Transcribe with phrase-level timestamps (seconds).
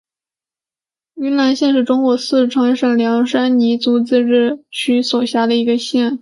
[1.13, 6.19] 宁南县是中国四川省凉山彝族自治州所辖的一个县。